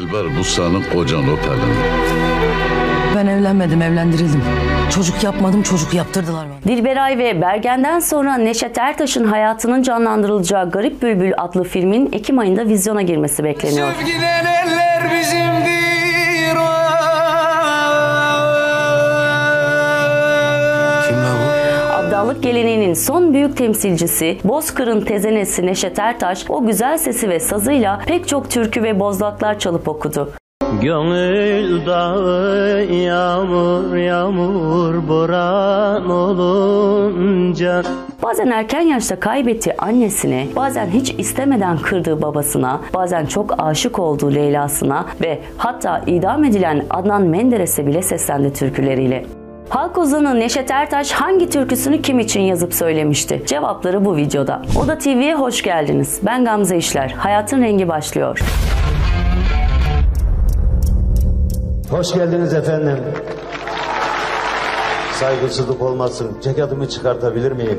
[0.00, 1.74] Dilber bu senin kocan o Pelin.
[3.16, 4.42] Ben evlenmedim, evlendirildim.
[4.94, 6.74] Çocuk yapmadım, çocuk yaptırdılar bana.
[6.76, 13.02] Dilberay ve Bergen'den sonra Neşet Ertaş'ın hayatının canlandırılacağı Garip Bülbül adlı filmin Ekim ayında vizyona
[13.02, 13.88] girmesi bekleniyor.
[14.06, 15.49] Giden eller bizimdir
[22.20, 28.28] Abdallık geleneğinin son büyük temsilcisi Bozkır'ın tezenesi Neşet Ertaş o güzel sesi ve sazıyla pek
[28.28, 30.30] çok türkü ve bozlaklar çalıp okudu.
[30.82, 37.82] Gönül dağı yağmur yağmur boran olunca
[38.22, 45.06] Bazen erken yaşta kaybettiği annesine, bazen hiç istemeden kırdığı babasına, bazen çok aşık olduğu Leyla'sına
[45.20, 49.39] ve hatta idam edilen Adnan Menderes'e bile seslendi türküleriyle.
[49.70, 53.42] Halk ozanı Neşet Ertaş hangi türküsünü kim için yazıp söylemişti?
[53.46, 54.62] Cevapları bu videoda.
[54.84, 56.20] Oda TV'ye hoş geldiniz.
[56.22, 57.10] Ben Gamze İşler.
[57.10, 58.38] Hayatın rengi başlıyor.
[61.90, 62.98] Hoş geldiniz efendim.
[65.12, 66.38] Saygısızlık olmasın.
[66.42, 67.78] Ceketimi çıkartabilir miyim?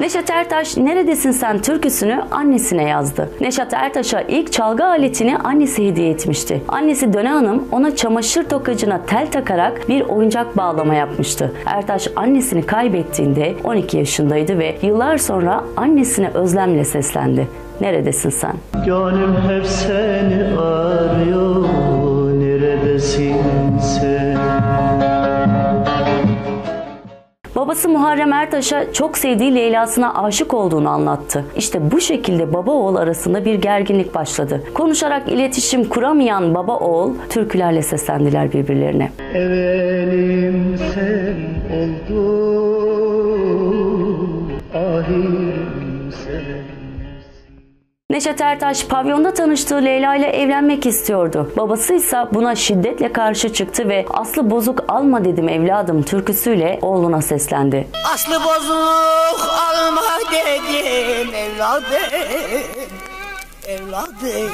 [0.00, 3.28] Neşet Ertaş Neredesin Sen türküsünü annesine yazdı.
[3.40, 6.62] Neşet Ertaş'a ilk çalgı aletini annesi hediye etmişti.
[6.68, 11.52] Annesi Döne Hanım ona çamaşır tokacına tel takarak bir oyuncak bağlama yapmıştı.
[11.66, 17.48] Ertaş annesini kaybettiğinde 12 yaşındaydı ve yıllar sonra annesine özlemle seslendi.
[17.80, 18.52] Neredesin sen?
[18.86, 21.64] Gönlüm hep seni arıyor
[22.40, 23.36] Neredesin
[23.78, 24.49] sen?
[27.70, 31.44] Babası Muharrem Ertaş'a çok sevdiği Leyla'sına aşık olduğunu anlattı.
[31.56, 34.62] İşte bu şekilde baba oğul arasında bir gerginlik başladı.
[34.74, 39.12] Konuşarak iletişim kuramayan baba oğul türkülerle seslendiler birbirlerine.
[39.34, 41.36] Evelim sen
[41.76, 43.10] oldun
[44.72, 45.49] sen
[48.10, 51.52] Neşet Ertaş pavyonda tanıştığı Leyla ile evlenmek istiyordu.
[51.56, 57.88] Babası ise buna şiddetle karşı çıktı ve Aslı bozuk alma dedim evladım türküsüyle oğluna seslendi.
[58.14, 62.02] Aslı bozuk alma dedim evladım
[63.68, 64.50] Evladım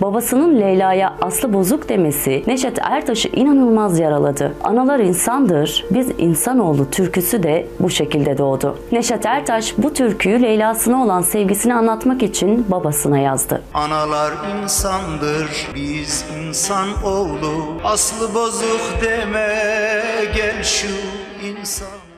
[0.00, 4.54] Babasının Leyla'ya Aslı bozuk demesi Neşet Ertaş'ı inanılmaz yaraladı.
[4.64, 8.78] Analar insandır, biz insanoğlu türküsü de bu şekilde doğdu.
[8.92, 13.62] Neşet Ertaş bu türküyü Leyla'sına olan sevgisini anlatmak için babasına yazdı.
[13.74, 14.32] Analar
[14.62, 17.52] insandır, biz insan oğlu.
[17.84, 19.48] Aslı bozuk deme,
[20.36, 20.88] gel şu
[21.46, 22.11] insan.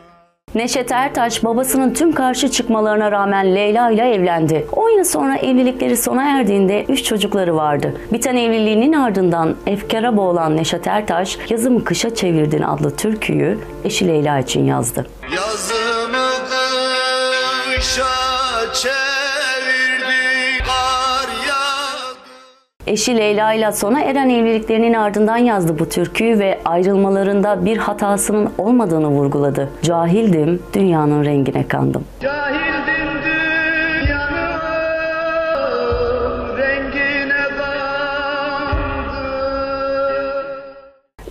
[0.54, 4.66] Neşet Ertaş babasının tüm karşı çıkmalarına rağmen Leyla ile evlendi.
[4.72, 7.94] 10 yıl sonra evlilikleri sona erdiğinde 3 çocukları vardı.
[8.12, 14.64] Biten evliliğinin ardından efkara boğulan Neşet Ertaş Yazımı Kışa Çevirdin adlı türküyü eşi Leyla için
[14.64, 15.06] yazdı.
[15.36, 16.28] Yazımı
[17.76, 18.04] kışa
[18.74, 19.03] çevirdi,
[22.86, 29.08] Eşi Leyla ile sona eren evliliklerinin ardından yazdı bu türküyü ve ayrılmalarında bir hatasının olmadığını
[29.08, 29.68] vurguladı.
[29.82, 32.04] Cahildim, dünyanın rengine kandım.
[32.20, 32.73] Cahildim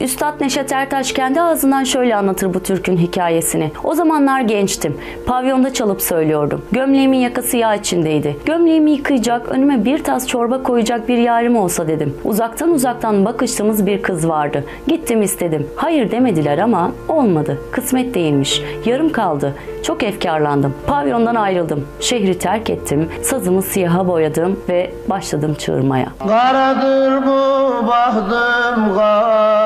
[0.03, 3.71] Üstad Neşet Ertaş kendi ağzından şöyle anlatır bu türkün hikayesini.
[3.83, 4.97] O zamanlar gençtim.
[5.25, 6.61] Pavyonda çalıp söylüyordum.
[6.71, 8.37] Gömleğimin yakası yağ içindeydi.
[8.45, 12.17] Gömleğimi yıkayacak, önüme bir tas çorba koyacak bir yarim olsa dedim.
[12.23, 14.63] Uzaktan uzaktan bakıştığımız bir kız vardı.
[14.87, 15.67] Gittim istedim.
[15.75, 17.57] Hayır demediler ama olmadı.
[17.71, 18.61] Kısmet değilmiş.
[18.85, 19.55] Yarım kaldı.
[19.83, 20.73] Çok efkarlandım.
[20.87, 21.87] Pavyondan ayrıldım.
[21.99, 23.09] Şehri terk ettim.
[23.21, 26.07] Sazımı siyaha boyadım ve başladım çığırmaya.
[26.27, 29.62] Karadır bu bahtım kara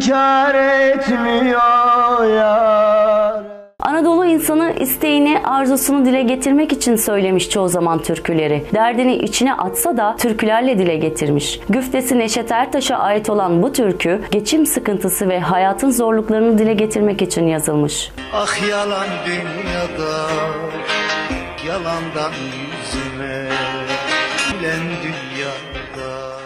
[0.00, 3.42] Sözüm kar etmiyor yar
[3.80, 8.64] Anadolu insanı isteğini, arzusunu dile getirmek için söylemiş çoğu zaman türküleri.
[8.74, 11.60] Derdini içine atsa da türkülerle dile getirmiş.
[11.68, 17.46] Güftesi Neşet Ertaş'a ait olan bu türkü, geçim sıkıntısı ve hayatın zorluklarını dile getirmek için
[17.46, 18.12] yazılmış.
[18.34, 20.30] Ah yalan dünyada,
[21.66, 23.48] yalandan yüzüme,
[24.52, 26.37] gülen dünyada.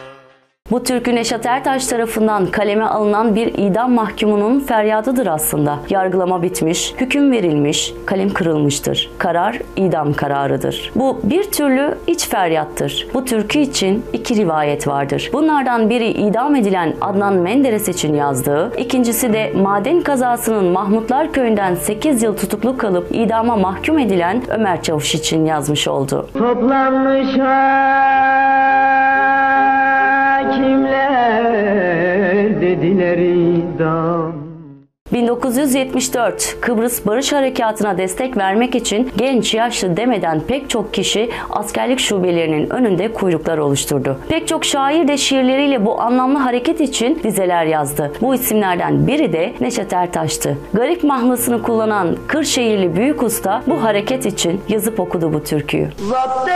[0.72, 5.78] Bu türkü Neşet Ertaş tarafından kaleme alınan bir idam mahkumunun feryadıdır aslında.
[5.90, 9.10] Yargılama bitmiş, hüküm verilmiş, kalem kırılmıştır.
[9.18, 10.92] Karar idam kararıdır.
[10.94, 13.08] Bu bir türlü iç feryattır.
[13.14, 15.30] Bu türkü için iki rivayet vardır.
[15.32, 22.22] Bunlardan biri idam edilen Adnan Menderes için yazdığı, ikincisi de maden kazasının Mahmutlar Köyü'nden 8
[22.22, 26.28] yıl tutuklu kalıp idama mahkum edilen Ömer Çavuş için yazmış oldu.
[26.38, 27.36] Toplanmış
[35.32, 42.70] 1974 Kıbrıs Barış Harekatı'na destek vermek için genç yaşlı demeden pek çok kişi askerlik şubelerinin
[42.70, 44.18] önünde kuyruklar oluşturdu.
[44.28, 48.12] Pek çok şair de şiirleriyle bu anlamlı hareket için dizeler yazdı.
[48.20, 50.58] Bu isimlerden biri de Neşet Ertaş'tı.
[50.74, 55.88] Garip mahlasını kullanan Kırşehirli büyük usta bu hareket için yazıp okudu bu türküyü.
[56.08, 56.48] Zapt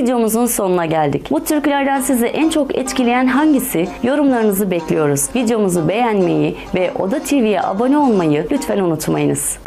[0.00, 1.30] Videomuzun sonuna geldik.
[1.30, 3.88] Bu türkülerden sizi en çok etkileyen hangisi?
[4.02, 5.28] Yorumlarınızı bekliyoruz.
[5.34, 9.58] Videomuzu beğenmeyi ve Oda TV'ye abone olmayı lütfen unutmayınız.